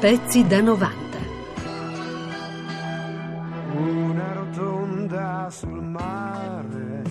Pezzi 0.00 0.46
da 0.46 0.60
90. 0.60 1.18
Una 3.74 4.32
rotonda 4.32 5.50
sul 5.50 5.82
mare. 5.82 7.02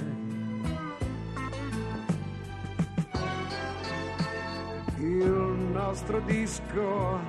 Il 4.99 5.69
nostro 5.73 6.21
disco 6.21 7.19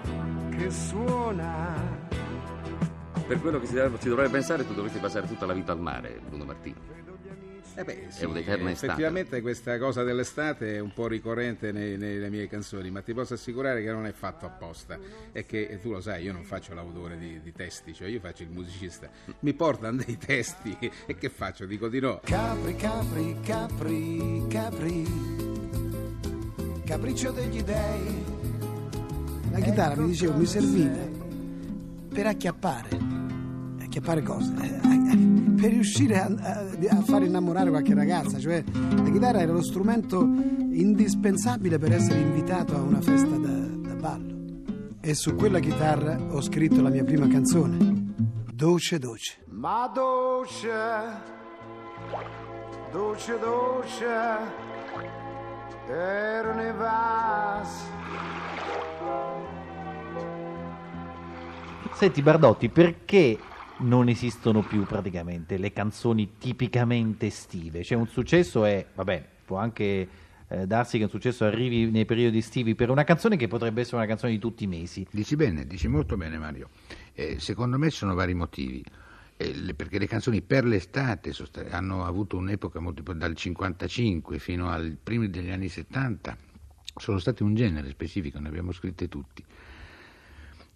che 0.56 0.70
suona. 0.70 1.74
Per 3.26 3.40
quello 3.40 3.58
che 3.58 3.66
si, 3.66 3.74
dovrebbe 4.08 4.30
pensare, 4.30 4.64
tu 4.64 4.74
dovresti 4.74 5.00
passare 5.00 5.26
tutta 5.26 5.44
la 5.44 5.54
vita 5.54 5.72
al 5.72 5.80
mare, 5.80 6.20
Bruno 6.24 6.44
Martini. 6.44 6.76
Eh 7.78 7.84
beh, 7.84 8.06
sì, 8.08 8.22
È 8.22 8.24
un'eterna 8.24 8.70
estate. 8.72 8.86
Effettivamente 8.92 9.40
questa 9.40 9.78
cosa 9.78 10.02
dell'estate 10.02 10.74
è 10.74 10.78
un 10.80 10.92
po' 10.92 11.06
ricorrente 11.06 11.70
nei- 11.70 11.96
nelle 11.96 12.28
mie 12.28 12.48
canzoni, 12.48 12.90
ma 12.90 13.02
ti 13.02 13.14
posso 13.14 13.34
assicurare 13.34 13.84
che 13.84 13.92
non 13.92 14.04
è 14.04 14.10
fatto 14.10 14.46
apposta. 14.46 14.98
E 15.30 15.46
che 15.46 15.68
e 15.68 15.80
tu 15.80 15.92
lo 15.92 16.00
sai, 16.00 16.24
io 16.24 16.32
non 16.32 16.42
faccio 16.42 16.74
l'autore 16.74 17.16
di, 17.16 17.40
di 17.40 17.52
testi, 17.52 17.94
cioè 17.94 18.08
io 18.08 18.18
faccio 18.18 18.42
il 18.42 18.48
musicista. 18.50 19.08
Mi 19.40 19.54
portano 19.54 20.02
dei 20.04 20.18
testi 20.18 20.76
e 21.06 21.14
che 21.16 21.28
faccio? 21.28 21.66
Dico 21.66 21.86
di 21.86 22.00
no. 22.00 22.20
Capri, 22.24 22.74
capri, 22.74 23.36
capri, 23.44 24.44
capri. 24.48 25.06
Capriccio 26.84 27.30
degli 27.30 27.62
dei. 27.62 28.24
La 29.52 29.60
chitarra, 29.60 30.02
mi 30.02 30.08
dicevo, 30.08 30.36
mi 30.36 30.46
serviva 30.46 31.06
per 32.12 32.26
acchiappare. 32.26 33.27
Acchiappare 33.88 34.22
cosa? 34.22 34.52
Eh, 34.60 34.66
eh, 34.66 35.16
Per 35.58 35.70
riuscire 35.70 36.20
a, 36.20 36.26
a- 36.26 36.96
a 36.98 37.02
far 37.02 37.22
innamorare 37.22 37.70
qualche 37.70 37.94
ragazza. 37.94 38.38
Cioè, 38.38 38.62
la 38.94 39.10
chitarra 39.10 39.40
era 39.40 39.52
lo 39.52 39.62
strumento 39.62 40.20
indispensabile 40.22 41.78
per 41.78 41.92
essere 41.92 42.20
invitato 42.20 42.76
a 42.76 42.80
una 42.82 43.00
festa 43.00 43.36
da, 43.36 43.48
da 43.48 43.94
ballo. 43.94 44.36
E 45.00 45.14
su 45.14 45.34
quella 45.34 45.58
chitarra 45.58 46.18
ho 46.30 46.40
scritto 46.42 46.82
la 46.82 46.90
mia 46.90 47.02
prima 47.02 47.26
canzone. 47.28 48.12
Dolce, 48.52 48.98
dolce. 48.98 49.38
Ma 49.50 49.90
dolce, 49.92 50.70
dolce, 52.92 53.38
dolce, 53.40 54.06
ero 55.88 56.54
nei 56.54 56.72
vas. 56.72 57.86
Senti 61.94 62.22
Bardotti, 62.22 62.68
perché 62.68 63.38
non 63.78 64.08
esistono 64.08 64.62
più 64.62 64.84
praticamente 64.84 65.56
le 65.56 65.72
canzoni 65.72 66.36
tipicamente 66.38 67.26
estive? 67.26 67.82
Cioè 67.82 67.98
un 67.98 68.06
successo 68.08 68.64
è, 68.64 68.84
vabbè, 68.94 69.24
può 69.44 69.56
anche 69.58 70.08
eh, 70.48 70.66
darsi 70.66 70.98
che 70.98 71.04
un 71.04 71.10
successo 71.10 71.44
arrivi 71.44 71.90
nei 71.90 72.04
periodi 72.04 72.38
estivi 72.38 72.74
per 72.74 72.90
una 72.90 73.04
canzone 73.04 73.36
che 73.36 73.48
potrebbe 73.48 73.82
essere 73.82 73.96
una 73.96 74.06
canzone 74.06 74.32
di 74.32 74.38
tutti 74.38 74.64
i 74.64 74.66
mesi. 74.66 75.06
Dici 75.10 75.36
bene, 75.36 75.66
dici 75.66 75.88
molto 75.88 76.16
bene 76.16 76.38
Mario. 76.38 76.68
Eh, 77.12 77.38
secondo 77.38 77.78
me 77.78 77.90
ci 77.90 77.98
sono 77.98 78.14
vari 78.14 78.34
motivi. 78.34 78.82
Eh, 79.36 79.74
perché 79.74 79.98
le 79.98 80.08
canzoni 80.08 80.42
per 80.42 80.64
l'estate 80.64 81.32
hanno 81.70 82.04
avuto 82.04 82.36
un'epoca 82.36 82.80
molto 82.80 83.02
dal 83.12 83.34
55 83.34 84.38
fino 84.38 84.68
ai 84.70 84.96
primi 85.00 85.30
degli 85.30 85.50
anni 85.50 85.68
70 85.68 86.46
sono 86.98 87.18
state 87.18 87.42
un 87.42 87.54
genere 87.54 87.88
specifico, 87.90 88.38
ne 88.40 88.48
abbiamo 88.48 88.72
scritte 88.72 89.08
tutti. 89.08 89.44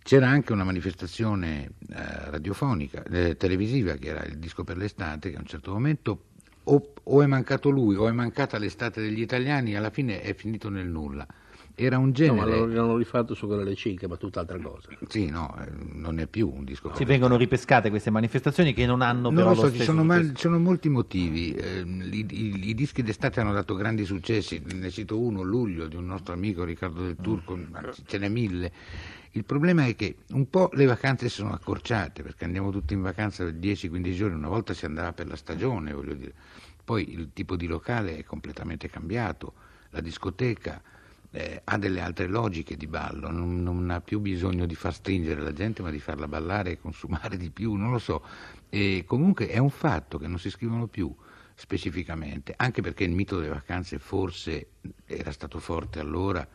C'era 0.02 0.28
anche 0.28 0.52
una 0.52 0.64
manifestazione 0.64 1.64
eh, 1.90 2.30
radiofonica, 2.30 3.02
eh, 3.04 3.36
televisiva, 3.36 3.94
che 3.94 4.08
era 4.08 4.24
il 4.24 4.38
disco 4.38 4.64
per 4.64 4.76
l'estate, 4.76 5.30
che 5.30 5.36
a 5.36 5.40
un 5.40 5.46
certo 5.46 5.72
momento 5.72 6.24
o, 6.64 6.92
o 7.02 7.22
è 7.22 7.26
mancato 7.26 7.70
lui 7.70 7.94
o 7.96 8.08
è 8.08 8.12
mancata 8.12 8.58
l'estate 8.58 9.00
degli 9.00 9.20
italiani, 9.20 9.74
alla 9.76 9.90
fine 9.90 10.20
è 10.20 10.34
finito 10.34 10.68
nel 10.68 10.86
nulla. 10.86 11.26
Era 11.74 11.96
un 11.98 12.08
No, 12.08 12.12
genere... 12.12 12.34
ma 12.34 12.44
l'hanno, 12.44 12.66
l'hanno 12.66 12.96
rifatto 12.96 13.34
su 13.34 13.46
quella 13.46 13.74
cicche, 13.74 14.06
ma 14.06 14.16
tutt'altra 14.16 14.58
cosa. 14.58 14.88
Sì, 15.08 15.30
no, 15.30 15.56
eh, 15.58 15.70
non 15.94 16.18
è 16.18 16.26
più 16.26 16.52
un 16.54 16.64
disco. 16.64 16.94
Si 16.94 17.04
vengono 17.04 17.36
ripescate 17.36 17.88
queste 17.88 18.10
manifestazioni 18.10 18.74
che 18.74 18.84
non 18.84 19.00
hanno 19.00 19.30
Non 19.30 19.34
però 19.34 19.48
lo 19.48 19.54
lo 19.54 19.60
so, 19.60 19.68
ci 19.68 19.74
stesso 19.76 19.90
sono, 19.92 20.04
mal- 20.04 20.28
ci 20.34 20.42
sono 20.42 20.58
molti 20.58 20.88
motivi. 20.90 21.52
Eh, 21.54 21.80
i, 21.80 22.26
i- 22.28 22.68
i 22.68 22.74
dischi 22.74 23.02
d'estate 23.02 23.40
hanno 23.40 23.52
dato 23.52 23.74
grandi 23.74 24.04
successi, 24.04 24.62
ne 24.64 24.90
cito 24.90 25.18
uno, 25.18 25.42
Luglio, 25.42 25.86
di 25.88 25.96
un 25.96 26.04
nostro 26.06 26.34
amico 26.34 26.64
Riccardo 26.64 27.02
del 27.02 27.16
Turco, 27.20 27.56
ma 27.56 27.82
ce 28.04 28.18
n'è 28.18 28.28
mille. 28.28 28.72
Il 29.34 29.44
problema 29.44 29.86
è 29.86 29.96
che 29.96 30.16
un 30.32 30.50
po' 30.50 30.68
le 30.74 30.84
vacanze 30.84 31.30
sono 31.30 31.54
accorciate, 31.54 32.22
perché 32.22 32.44
andiamo 32.44 32.70
tutti 32.70 32.92
in 32.92 33.00
vacanza 33.00 33.44
per 33.44 33.54
10-15 33.54 34.14
giorni, 34.14 34.36
una 34.36 34.48
volta 34.48 34.74
si 34.74 34.84
andava 34.84 35.14
per 35.14 35.26
la 35.26 35.36
stagione, 35.36 35.94
voglio 35.94 36.12
dire. 36.12 36.34
Poi 36.84 37.12
il 37.12 37.30
tipo 37.32 37.56
di 37.56 37.66
locale 37.66 38.18
è 38.18 38.24
completamente 38.24 38.90
cambiato, 38.90 39.54
la 39.90 40.00
discoteca 40.00 40.82
eh, 41.30 41.62
ha 41.64 41.78
delle 41.78 42.02
altre 42.02 42.26
logiche 42.26 42.76
di 42.76 42.86
ballo, 42.86 43.30
non, 43.30 43.62
non 43.62 43.88
ha 43.88 44.02
più 44.02 44.20
bisogno 44.20 44.66
di 44.66 44.74
far 44.74 44.92
stringere 44.92 45.40
la 45.40 45.54
gente, 45.54 45.80
ma 45.80 45.90
di 45.90 45.98
farla 45.98 46.28
ballare 46.28 46.72
e 46.72 46.78
consumare 46.78 47.38
di 47.38 47.48
più, 47.48 47.72
non 47.72 47.90
lo 47.90 47.98
so. 47.98 48.22
E 48.68 49.04
comunque 49.06 49.48
è 49.48 49.56
un 49.56 49.70
fatto 49.70 50.18
che 50.18 50.26
non 50.26 50.38
si 50.38 50.50
scrivono 50.50 50.88
più 50.88 51.14
specificamente, 51.54 52.52
anche 52.54 52.82
perché 52.82 53.04
il 53.04 53.12
mito 53.12 53.36
delle 53.36 53.48
vacanze 53.48 53.98
forse 53.98 54.72
era 55.06 55.32
stato 55.32 55.58
forte 55.58 56.00
allora 56.00 56.46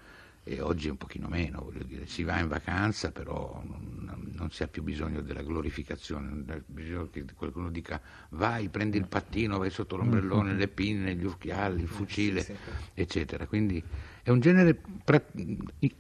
e 0.47 0.62
oggi 0.62 0.88
è 0.88 0.91
un 0.91 0.97
pochino 0.97 1.28
meno, 1.28 1.62
voglio 1.62 1.84
dire, 1.84 2.06
si 2.08 2.24
va 2.24 2.40
in 2.40 2.47
vacanza 2.47 3.12
però 3.12 3.62
non, 3.66 4.31
non 4.34 4.50
si 4.52 4.63
ha 4.63 4.68
più 4.68 4.81
bisogno 4.81 5.22
della 5.22 5.41
glorificazione, 5.41 6.28
non 6.30 6.46
ha 6.50 6.62
bisogno 6.66 7.09
che 7.09 7.25
qualcuno 7.35 7.69
dica 7.69 8.02
vai, 8.30 8.69
prendi 8.69 8.97
il 8.97 9.07
pattino, 9.07 9.57
vai 9.57 9.69
sotto 9.69 9.97
l'ombrellone, 9.97 10.53
le 10.53 10.68
pinne, 10.69 11.16
gli 11.16 11.25
occhiali, 11.25 11.81
il 11.81 11.88
fucile, 11.88 12.46
eccetera. 12.94 13.46
Quindi 13.46 13.84
è 14.24 14.30
un 14.30 14.40
genere 14.40 14.81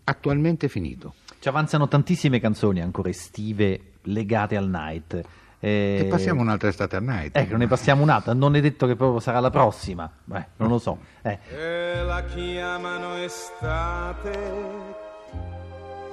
attualmente 0.05 0.69
finito. 0.69 1.15
Ci 1.39 1.47
avanzano 1.49 1.87
tantissime 1.87 2.39
canzoni 2.39 2.81
ancora 2.81 3.09
estive 3.09 3.93
legate 4.03 4.55
al 4.55 4.69
night. 4.69 5.21
Eh, 5.59 6.01
E 6.01 6.05
passiamo 6.05 6.41
un'altra 6.41 6.67
estate 6.69 6.95
a 6.95 6.99
night. 6.99 7.35
Ecco, 7.35 7.57
ne 7.57 7.67
passiamo 7.67 8.03
un'altra. 8.03 8.33
Non 8.33 8.55
è 8.55 8.61
detto 8.61 8.85
che 8.85 8.95
proprio 8.95 9.19
sarà 9.19 9.39
la 9.39 9.49
prossima. 9.49 10.09
Beh, 10.23 10.45
non 10.57 10.69
lo 10.69 10.77
so. 10.77 10.99
Eh, 11.23 11.39
E 11.49 12.03
la 12.03 12.23
chiamano 12.25 13.15
estate, 13.15 14.39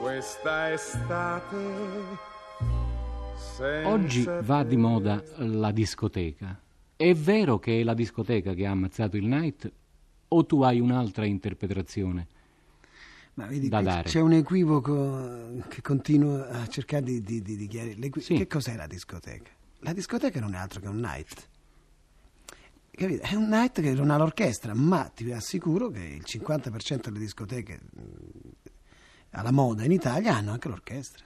questa 0.00 0.72
estate. 0.72 1.56
Oggi 3.84 4.28
va 4.40 4.64
di 4.64 4.76
moda 4.76 5.22
la 5.36 5.70
discoteca. 5.70 6.58
È 6.96 7.12
vero 7.14 7.58
che 7.58 7.80
è 7.80 7.84
la 7.84 7.94
discoteca 7.94 8.52
che 8.54 8.66
ha 8.66 8.70
ammazzato 8.70 9.16
il 9.16 9.26
night 9.26 9.70
o 10.28 10.46
tu 10.46 10.62
hai 10.62 10.80
un'altra 10.80 11.24
interpretazione? 11.24 12.26
Ma 13.34 13.46
vedi, 13.46 13.68
Da 13.68 13.82
dare. 13.82 14.08
c'è 14.08 14.20
un 14.20 14.32
equivoco 14.32 15.62
che 15.68 15.82
continuo 15.82 16.44
a 16.44 16.66
cercare 16.68 17.02
di, 17.02 17.20
di, 17.20 17.42
di, 17.42 17.56
di 17.56 17.66
chiarire. 17.66 17.96
L'equi- 17.96 18.20
Sì. 18.22 18.36
Che 18.36 18.46
cos'è 18.46 18.76
la 18.76 18.86
discoteca? 18.86 19.50
La 19.80 19.92
discoteca 19.92 20.38
non 20.40 20.54
è 20.54 20.58
altro 20.58 20.80
che 20.80 20.86
un 20.88 20.98
night. 21.00 21.48
Capite? 22.92 23.22
È 23.22 23.34
un 23.34 23.48
night 23.48 23.80
che 23.80 23.92
non 23.92 24.10
ha 24.10 24.16
l'orchestra, 24.16 24.72
ma 24.72 25.10
ti 25.12 25.30
assicuro 25.32 25.90
che 25.90 25.98
il 25.98 26.22
50% 26.24 27.00
delle 27.08 27.18
discoteche 27.18 27.80
alla 29.30 29.50
moda 29.50 29.82
in 29.84 29.90
Italia 29.90 30.36
hanno 30.36 30.52
anche 30.52 30.68
l'orchestra, 30.68 31.24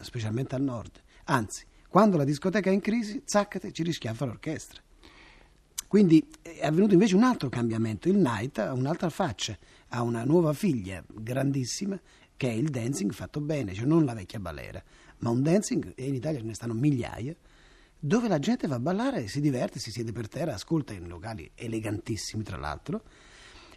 specialmente 0.00 0.56
al 0.56 0.62
nord. 0.62 1.00
Anzi, 1.26 1.64
quando 1.88 2.16
la 2.16 2.24
discoteca 2.24 2.70
è 2.70 2.72
in 2.72 2.80
crisi, 2.80 3.22
zaccate, 3.24 3.70
ci 3.70 3.84
rischiaffa 3.84 4.24
l'orchestra. 4.24 4.82
Quindi 5.94 6.28
è 6.42 6.66
avvenuto 6.66 6.94
invece 6.94 7.14
un 7.14 7.22
altro 7.22 7.48
cambiamento. 7.48 8.08
Il 8.08 8.16
night 8.16 8.58
ha 8.58 8.72
un'altra 8.72 9.10
faccia, 9.10 9.56
ha 9.90 10.02
una 10.02 10.24
nuova 10.24 10.52
figlia 10.52 11.00
grandissima 11.06 11.96
che 12.36 12.48
è 12.48 12.52
il 12.52 12.68
dancing 12.70 13.12
fatto 13.12 13.40
bene, 13.40 13.74
cioè 13.74 13.86
non 13.86 14.04
la 14.04 14.12
vecchia 14.12 14.40
balera, 14.40 14.82
ma 15.18 15.30
un 15.30 15.40
dancing, 15.40 15.92
e 15.94 16.06
in 16.08 16.16
Italia 16.16 16.40
ce 16.40 16.46
ne 16.46 16.54
stanno 16.54 16.74
migliaia, 16.74 17.32
dove 17.96 18.26
la 18.26 18.40
gente 18.40 18.66
va 18.66 18.74
a 18.74 18.80
ballare, 18.80 19.28
si 19.28 19.40
diverte, 19.40 19.78
si 19.78 19.92
siede 19.92 20.10
per 20.10 20.26
terra, 20.26 20.54
ascolta 20.54 20.92
in 20.92 21.06
locali 21.06 21.48
elegantissimi 21.54 22.42
tra 22.42 22.56
l'altro, 22.56 23.04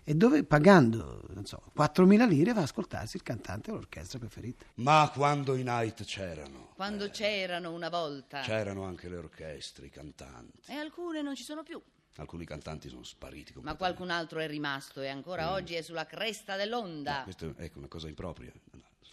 e 0.03 0.15
dove 0.15 0.43
pagando, 0.43 1.23
non 1.35 1.45
so, 1.45 1.71
4.000 1.77 2.27
lire 2.27 2.51
va 2.51 2.61
a 2.61 2.63
ascoltarsi 2.63 3.17
il 3.17 3.21
cantante 3.21 3.69
o 3.69 3.75
l'orchestra 3.75 4.17
preferita. 4.17 4.65
Ma 4.77 5.11
quando 5.13 5.53
i 5.53 5.61
night 5.61 6.03
c'erano, 6.03 6.71
Quando 6.73 7.11
c'erano 7.11 7.71
una 7.71 7.89
volta. 7.89 8.39
c'erano 8.39 8.85
anche 8.85 9.07
le 9.07 9.17
orchestre, 9.17 9.85
i 9.85 9.91
cantanti. 9.91 10.71
E 10.71 10.73
alcune 10.73 11.21
non 11.21 11.35
ci 11.35 11.43
sono 11.43 11.61
più. 11.61 11.79
Alcuni 12.19 12.45
cantanti 12.45 12.89
sono 12.89 13.03
spariti 13.03 13.53
Ma 13.61 13.75
qualcun 13.75 14.09
altro 14.09 14.39
è 14.39 14.47
rimasto 14.47 15.01
e 15.01 15.07
ancora 15.07 15.51
oggi 15.51 15.75
è 15.75 15.81
sulla 15.81 16.05
cresta 16.05 16.55
dell'onda. 16.55 17.17
No, 17.17 17.23
questa 17.23 17.45
è 17.45 17.63
ecco, 17.63 17.77
una 17.77 17.87
cosa 17.87 18.07
impropria. 18.07 18.51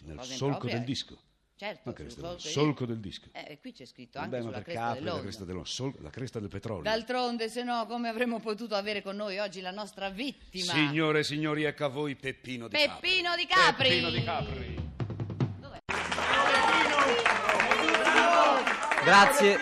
Nel 0.01 0.17
Cosa 0.17 0.33
solco 0.33 0.45
impropria? 0.45 0.75
del 0.75 0.83
disco. 0.85 1.17
Certo, 1.57 1.93
sul 1.95 2.09
solco 2.11 2.27
del- 2.31 2.39
solco 2.41 2.85
del 2.85 2.99
disco. 2.99 3.29
Eh, 3.31 3.59
qui 3.61 3.71
c'è 3.71 3.85
scritto 3.85 4.19
Vabbè, 4.19 4.37
anche 4.37 4.47
sulla 4.47 4.61
cresta 4.61 4.81
Capri, 4.81 4.93
la 4.95 5.03
dell'onda. 5.03 5.21
cresta, 5.21 5.45
dello- 5.45 5.63
sol- 5.63 5.95
la 5.99 6.09
cresta 6.09 6.39
del 6.39 6.49
petrolio. 6.49 6.81
D'altronde, 6.83 7.47
se 7.49 7.63
no, 7.63 7.85
come 7.85 8.09
avremmo 8.09 8.39
potuto 8.39 8.75
avere 8.75 9.01
con 9.01 9.15
noi 9.15 9.37
oggi 9.37 9.61
la 9.61 9.71
nostra 9.71 10.09
vittima? 10.09 10.73
Signore 10.73 11.19
e 11.19 11.23
signori, 11.23 11.63
ecco 11.63 11.85
a 11.85 11.89
voi 11.89 12.15
Peppino 12.15 12.67
di 12.67 12.75
Capri. 12.75 12.99
Peppino 13.09 13.35
di 13.35 13.45
Capri! 13.45 13.87
Peppino 13.89 14.09
di 14.09 14.23
Capri. 14.23 14.83
Grazie, 19.03 19.57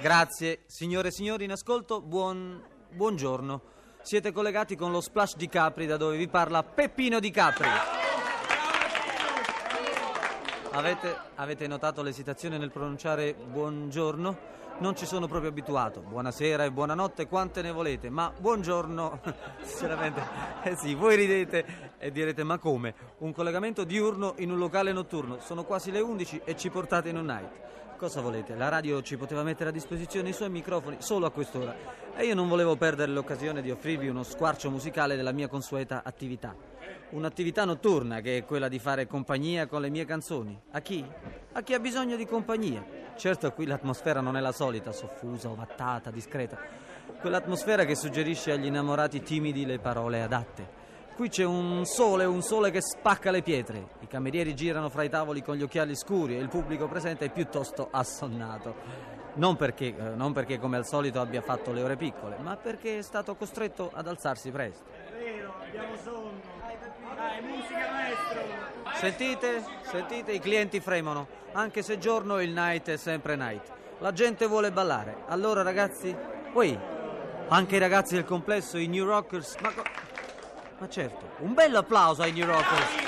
grazie. 0.00 0.64
Signore 0.66 1.08
e 1.08 1.10
signori 1.12 1.44
in 1.44 1.52
ascolto, 1.52 2.00
buon, 2.02 2.60
buongiorno. 2.90 3.60
Siete 4.02 4.32
collegati 4.32 4.76
con 4.76 4.90
lo 4.90 5.00
Splash 5.00 5.36
di 5.36 5.48
Capri 5.48 5.86
da 5.86 5.96
dove 5.96 6.16
vi 6.16 6.28
parla 6.28 6.62
Peppino 6.62 7.20
di 7.20 7.30
Capri. 7.30 7.68
Avete, 10.70 11.16
avete 11.34 11.66
notato 11.66 12.02
l'esitazione 12.02 12.58
nel 12.58 12.70
pronunciare 12.70 13.34
buongiorno? 13.34 14.56
Non 14.78 14.94
ci 14.96 15.06
sono 15.06 15.26
proprio 15.26 15.50
abituato. 15.50 16.00
Buonasera 16.00 16.64
e 16.64 16.70
buonanotte, 16.70 17.26
quante 17.26 17.62
ne 17.62 17.72
volete, 17.72 18.10
ma 18.10 18.32
buongiorno, 18.38 19.20
sinceramente, 19.62 20.22
eh 20.62 20.76
sì, 20.76 20.94
voi 20.94 21.16
ridete 21.16 21.96
e 21.98 22.12
direte 22.12 22.44
ma 22.44 22.58
come? 22.58 22.94
Un 23.18 23.32
collegamento 23.32 23.82
diurno 23.82 24.34
in 24.36 24.52
un 24.52 24.58
locale 24.58 24.92
notturno, 24.92 25.40
sono 25.40 25.64
quasi 25.64 25.90
le 25.90 25.98
11 25.98 26.42
e 26.44 26.56
ci 26.56 26.70
portate 26.70 27.08
in 27.08 27.16
un 27.16 27.24
night. 27.24 27.50
Cosa 27.98 28.20
volete? 28.20 28.54
La 28.54 28.68
radio 28.68 29.02
ci 29.02 29.16
poteva 29.16 29.42
mettere 29.42 29.70
a 29.70 29.72
disposizione 29.72 30.28
i 30.28 30.32
suoi 30.32 30.48
microfoni 30.50 30.98
solo 31.00 31.26
a 31.26 31.32
quest'ora 31.32 31.74
e 32.14 32.26
io 32.26 32.34
non 32.36 32.46
volevo 32.46 32.76
perdere 32.76 33.10
l'occasione 33.10 33.60
di 33.60 33.72
offrirvi 33.72 34.06
uno 34.06 34.22
squarcio 34.22 34.70
musicale 34.70 35.16
della 35.16 35.32
mia 35.32 35.48
consueta 35.48 36.02
attività. 36.04 36.54
Un'attività 37.10 37.64
notturna 37.64 38.20
che 38.20 38.36
è 38.36 38.44
quella 38.44 38.68
di 38.68 38.78
fare 38.78 39.08
compagnia 39.08 39.66
con 39.66 39.80
le 39.80 39.90
mie 39.90 40.04
canzoni. 40.04 40.56
A 40.70 40.80
chi? 40.80 41.04
A 41.50 41.60
chi 41.62 41.74
ha 41.74 41.80
bisogno 41.80 42.14
di 42.14 42.24
compagnia. 42.24 42.86
Certo, 43.16 43.50
qui 43.50 43.66
l'atmosfera 43.66 44.20
non 44.20 44.36
è 44.36 44.40
la 44.40 44.52
solita, 44.52 44.92
soffusa, 44.92 45.48
ovattata, 45.48 46.12
discreta. 46.12 46.56
Quell'atmosfera 47.20 47.84
che 47.84 47.96
suggerisce 47.96 48.52
agli 48.52 48.66
innamorati 48.66 49.22
timidi 49.22 49.66
le 49.66 49.80
parole 49.80 50.22
adatte. 50.22 50.87
Qui 51.18 51.30
c'è 51.30 51.42
un 51.42 51.84
sole, 51.84 52.24
un 52.26 52.42
sole 52.42 52.70
che 52.70 52.80
spacca 52.80 53.32
le 53.32 53.42
pietre. 53.42 53.88
I 53.98 54.06
camerieri 54.06 54.54
girano 54.54 54.88
fra 54.88 55.02
i 55.02 55.08
tavoli 55.08 55.42
con 55.42 55.56
gli 55.56 55.64
occhiali 55.64 55.96
scuri 55.96 56.36
e 56.36 56.40
il 56.40 56.48
pubblico 56.48 56.86
presente 56.86 57.24
è 57.24 57.30
piuttosto 57.32 57.88
assonnato. 57.90 58.76
Non 59.34 59.56
perché, 59.56 59.86
eh, 59.86 60.14
non 60.14 60.32
perché 60.32 60.60
come 60.60 60.76
al 60.76 60.86
solito 60.86 61.20
abbia 61.20 61.42
fatto 61.42 61.72
le 61.72 61.82
ore 61.82 61.96
piccole, 61.96 62.36
ma 62.38 62.54
perché 62.54 62.98
è 62.98 63.02
stato 63.02 63.34
costretto 63.34 63.90
ad 63.92 64.06
alzarsi 64.06 64.52
presto. 64.52 64.84
Vero, 65.18 65.54
abbiamo 65.60 65.96
sonno. 66.04 66.40
Dai, 67.16 67.42
musica 67.42 67.90
maestro. 67.90 68.40
Sentite? 68.94 69.64
Sentite? 69.90 70.30
I 70.30 70.38
clienti 70.38 70.78
fremono. 70.78 71.26
Anche 71.50 71.82
se 71.82 71.98
giorno 71.98 72.40
il 72.40 72.52
night 72.52 72.90
è 72.90 72.96
sempre 72.96 73.34
night. 73.34 73.72
La 73.98 74.12
gente 74.12 74.46
vuole 74.46 74.70
ballare. 74.70 75.24
Allora 75.26 75.62
ragazzi, 75.62 76.14
poi 76.52 76.78
anche 77.48 77.74
i 77.74 77.80
ragazzi 77.80 78.14
del 78.14 78.24
complesso, 78.24 78.78
i 78.78 78.86
New 78.86 79.04
Rockers. 79.04 79.56
Ma, 79.60 79.72
co- 79.72 79.97
ma 80.78 80.88
certo, 80.88 81.30
un 81.38 81.54
bel 81.54 81.74
applauso 81.74 82.22
ai 82.22 82.32
New 82.32 82.46
Rockers. 82.46 83.06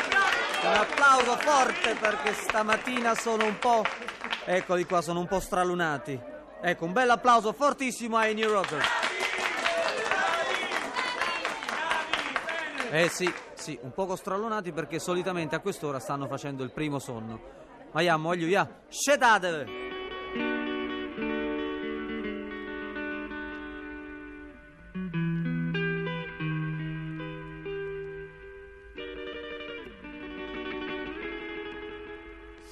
Un 0.63 0.75
applauso 0.75 1.37
forte 1.37 1.95
perché 1.95 2.35
stamattina 2.35 3.15
sono 3.15 3.45
un 3.45 3.59
po'. 3.59 3.83
Eccoli 4.45 4.85
qua, 4.85 5.01
sono 5.01 5.21
un 5.21 5.27
po' 5.27 5.41
stralunati. 5.41 6.21
Ecco, 6.61 6.85
un 6.85 6.93
bel 6.93 7.09
applauso 7.09 7.53
fortissimo 7.53 8.17
ai 8.17 8.35
New 8.35 8.51
Rockers. 8.51 8.87
Eh 12.91 13.09
sì, 13.09 13.33
sì, 13.55 13.79
un 13.83 13.93
poco 13.93 14.17
stralunati 14.17 14.73
perché 14.73 14.99
solitamente 14.99 15.55
a 15.55 15.61
quest'ora 15.61 16.01
stanno 16.01 16.27
facendo 16.27 16.65
il 16.65 16.73
primo 16.73 16.99
sonno. 16.99 17.41
Ma 17.93 18.03
ja, 18.03 18.17
voglio 18.17 18.47
ja, 18.47 18.69
scedatevi! 18.89 19.90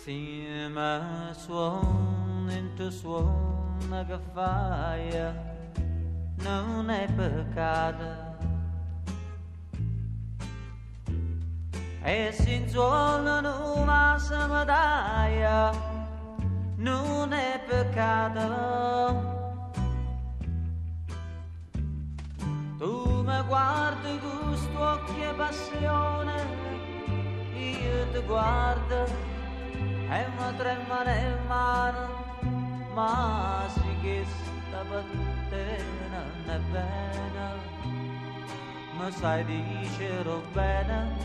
Sì, 0.09 0.43
ma 0.73 1.35
suona 1.37 2.55
in 2.55 2.73
tuo 2.75 2.91
suona 2.91 4.19
fai, 4.33 5.11
non 6.37 6.89
è 6.89 7.07
peccato. 7.13 8.07
E 12.01 12.31
si 12.33 12.55
inzuolano 12.55 13.83
una 13.83 14.17
medaglia, 14.49 15.73
non 16.77 17.31
è 17.35 17.61
peccato. 17.69 18.47
Tu 22.79 23.23
mi 23.27 23.43
guardi 23.47 24.19
con 24.21 24.39
questo 24.47 24.81
occhio 24.81 25.31
e 25.31 25.35
passione, 25.35 26.47
io 27.53 28.09
ti 28.11 28.21
guardo 28.25 29.28
e 30.11 30.27
mi 30.37 30.57
trema 30.57 31.05
le 31.05 31.39
mani, 31.47 31.99
ma 32.95 33.67
sì 33.69 33.95
che 34.03 34.25
sta 34.25 34.83
te 35.51 35.83
non 36.11 36.51
è 36.55 36.59
bene, 36.71 37.57
dicere 39.45 40.41
bene 40.53 41.17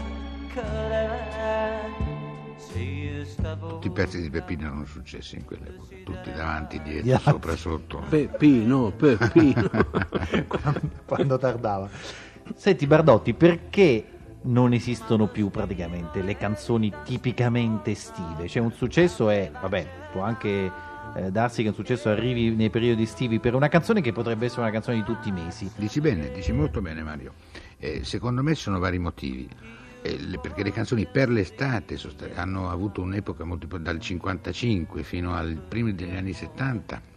che 0.53 0.61
sì, 2.57 3.21
stavo 3.25 3.67
Tutti 3.67 3.87
i 3.87 3.91
pezzi 3.91 4.21
di 4.21 4.29
Peppino 4.29 4.67
erano 4.67 4.85
successi 4.85 5.35
in 5.35 5.45
quell'epoca, 5.45 5.95
tutti 6.03 6.31
davanti, 6.31 6.81
dietro, 6.81 7.07
Yeah. 7.07 7.19
sopra 7.19 7.55
sotto. 7.55 8.03
Peppino, 8.09 8.91
Peppino. 8.91 9.69
quando 11.05 11.37
tardava. 11.37 11.89
Senti 12.55 12.87
Bardotti, 12.87 13.33
perché 13.33 14.12
non 14.43 14.73
esistono 14.73 15.27
più 15.27 15.49
praticamente 15.49 16.21
le 16.21 16.35
canzoni 16.37 16.93
tipicamente 17.03 17.91
estive? 17.91 18.47
Cioè 18.47 18.61
un 18.61 18.71
successo 18.71 19.29
è, 19.29 19.51
vabbè, 19.59 19.87
può 20.11 20.21
anche 20.21 20.71
eh, 21.15 21.31
darsi 21.31 21.61
che 21.61 21.69
un 21.69 21.73
successo 21.73 22.09
arrivi 22.09 22.51
nei 22.55 22.69
periodi 22.69 23.03
estivi 23.03 23.39
per 23.39 23.55
una 23.55 23.67
canzone 23.67 24.01
che 24.01 24.11
potrebbe 24.11 24.45
essere 24.45 24.61
una 24.61 24.71
canzone 24.71 24.97
di 24.97 25.03
tutti 25.03 25.29
i 25.29 25.31
mesi. 25.31 25.69
Dici 25.75 26.01
bene, 26.01 26.31
dici 26.31 26.51
molto 26.51 26.81
bene 26.81 27.03
Mario. 27.03 27.33
Eh, 27.77 28.03
secondo 28.03 28.41
me 28.43 28.55
ci 28.55 28.63
sono 28.63 28.79
vari 28.79 28.99
motivi. 28.99 29.47
Eh, 30.01 30.37
perché 30.41 30.63
le 30.63 30.71
canzoni 30.71 31.05
per 31.05 31.29
l'estate 31.29 31.97
hanno 32.35 32.69
avuto 32.69 33.01
un'epoca 33.01 33.45
molto 33.45 33.67
dal 33.77 33.99
55 33.99 35.03
fino 35.03 35.33
ai 35.33 35.57
primi 35.67 35.95
degli 35.95 36.15
anni 36.15 36.33
70 36.33 37.11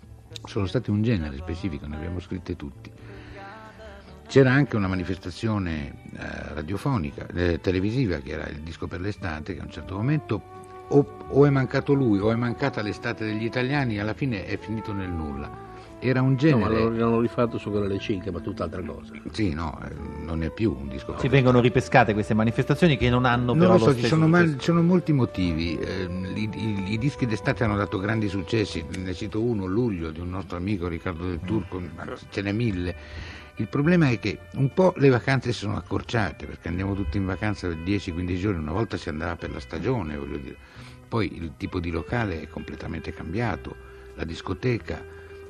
sono 0.45 0.67
state 0.67 0.91
un 0.91 1.03
genere 1.03 1.37
specifico, 1.37 1.87
ne 1.87 1.97
abbiamo 1.97 2.21
scritte 2.21 2.57
tutti. 2.57 2.91
C'era 4.27 4.53
anche 4.53 4.77
una 4.77 4.89
manifestazione 4.89 5.95
eh, 6.17 6.55
radiofonica, 6.55 7.27
eh, 7.35 7.61
televisiva, 7.61 8.19
che 8.19 8.33
era 8.33 8.47
il 8.47 8.61
disco 8.61 8.87
per 8.87 9.01
l'estate, 9.01 9.55
che 9.55 9.61
a 9.61 9.65
un 9.65 9.71
certo 9.71 9.97
momento 9.97 10.43
o, 10.89 11.27
o 11.29 11.47
è 11.47 11.51
mancato 11.51 11.93
lui 11.93 12.19
o 12.19 12.31
è 12.31 12.35
mancata 12.35 12.83
l'estate 12.83 13.25
degli 13.25 13.45
italiani, 13.45 13.99
alla 13.99 14.15
fine 14.15 14.45
è 14.45 14.59
finito 14.59 14.93
nel 14.93 15.11
nulla. 15.11 15.66
Era 15.99 16.21
un 16.21 16.29
No, 16.29 16.35
ma 16.35 16.39
genere... 16.69 16.75
l'hanno 16.75 16.97
l'hanno 16.97 17.21
rifatto 17.21 17.57
su 17.59 17.71
quelle 17.71 17.99
5, 17.99 18.31
ma 18.31 18.41
tutt'altra 18.41 18.83
cosa. 18.83 19.13
Sì, 19.33 19.55
no, 19.55 19.79
eh, 19.83 19.95
non 20.25 20.43
è 20.43 20.51
più 20.51 20.77
un 20.79 20.89
disco 20.89 21.19
Si 21.19 21.29
vengono 21.29 21.61
ripescate 21.61 22.13
queste 22.13 22.35
manifestazioni 22.35 22.97
che 22.99 23.09
non 23.09 23.25
hanno 23.25 23.55
non 23.55 23.59
però 23.59 23.73
lo 23.73 23.79
so, 23.79 23.87
lo 23.87 23.95
ci 23.97 24.07
sono, 24.07 24.29
mal- 24.29 24.59
ci 24.59 24.65
sono 24.67 24.83
molti 24.83 25.13
motivi. 25.15 25.79
Ehm, 25.81 26.33
i, 26.35 26.51
i- 26.55 26.93
i 26.93 26.99
dischi 26.99 27.25
d'estate 27.27 27.65
hanno 27.65 27.77
dato 27.77 27.99
grandi 27.99 28.29
successi, 28.29 28.85
ne 28.99 29.15
cito 29.15 29.41
uno, 29.43 29.65
Luglio, 29.65 30.11
di 30.11 30.21
un 30.21 30.29
nostro 30.29 30.59
amico 30.59 30.87
Riccardo 30.87 31.25
del 31.27 31.41
Turco, 31.45 31.81
ma 31.81 32.05
ce 32.29 32.43
n'è 32.43 32.53
mille. 32.53 32.95
Il 33.57 33.69
problema 33.69 34.11
è 34.11 34.19
che 34.19 34.39
un 34.57 34.71
po' 34.75 34.93
le 34.99 35.09
vacanze 35.09 35.51
si 35.53 35.61
sono 35.61 35.79
accorciate, 35.79 36.45
perché 36.45 36.69
andiamo 36.69 36.95
tutti 36.95 37.17
in 37.17 37.25
vacanza 37.25 37.69
per 37.69 37.79
10-15 37.79 38.37
giorni, 38.39 38.61
una 38.61 38.73
volta 38.73 38.99
si 38.99 39.09
andava 39.09 39.35
per 39.37 39.51
la 39.51 39.61
stagione, 39.61 40.19
voglio 40.19 40.37
dire. 40.37 40.57
Poi 41.09 41.35
il 41.35 41.53
tipo 41.57 41.81
di 41.81 41.91
locale 41.91 42.43
è 42.43 42.49
completamente 42.49 43.15
cambiato, 43.15 43.75
la 44.15 44.25
discoteca 44.25 45.03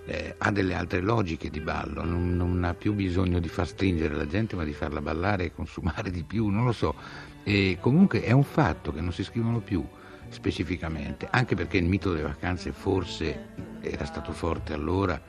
eh, 0.06 0.34
ha 0.38 0.50
delle 0.50 0.74
altre 0.74 1.00
logiche 1.00 1.50
di 1.50 1.60
ballo, 1.60 2.04
non, 2.04 2.36
non 2.36 2.64
ha 2.64 2.74
più 2.74 2.94
bisogno 2.94 3.40
di 3.40 3.48
far 3.48 3.66
stringere 3.66 4.14
la 4.14 4.26
gente, 4.26 4.56
ma 4.56 4.64
di 4.64 4.72
farla 4.72 5.00
ballare 5.00 5.44
e 5.46 5.52
consumare 5.52 6.10
di 6.10 6.22
più, 6.22 6.48
non 6.48 6.64
lo 6.64 6.72
so. 6.72 6.94
E 7.42 7.78
comunque 7.80 8.22
è 8.22 8.32
un 8.32 8.44
fatto 8.44 8.92
che 8.92 9.00
non 9.00 9.12
si 9.12 9.24
scrivono 9.24 9.60
più 9.60 9.84
specificamente, 10.28 11.28
anche 11.30 11.54
perché 11.54 11.76
il 11.76 11.86
mito 11.86 12.10
delle 12.10 12.22
vacanze 12.22 12.72
forse 12.72 13.54
era 13.80 14.04
stato 14.04 14.32
forte 14.32 14.72
allora 14.72 15.20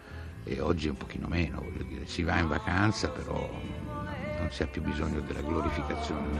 e 0.44 0.60
oggi 0.62 0.88
è 0.88 0.90
un 0.90 0.98
pochino 0.98 1.28
meno, 1.28 1.62
voglio 1.62 1.84
dire, 1.84 2.08
si 2.08 2.24
va 2.24 2.40
in 2.40 2.48
vacanza 2.48 3.10
però 3.10 3.50
non, 4.40 4.48
si 4.50 4.64
ha 4.64 4.68
più 4.68 4.82
bisogno 4.82 5.20
della 5.22 5.42
glorificazione. 5.42 6.40